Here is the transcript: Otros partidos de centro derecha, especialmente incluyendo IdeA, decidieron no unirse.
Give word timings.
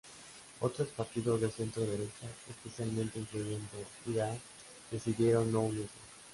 Otros 0.61 0.87
partidos 0.87 1.39
de 1.41 1.51
centro 1.51 1.83
derecha, 1.83 2.25
especialmente 2.49 3.19
incluyendo 3.19 3.67
IdeA, 4.07 4.35
decidieron 4.89 5.51
no 5.51 5.59
unirse. 5.61 5.93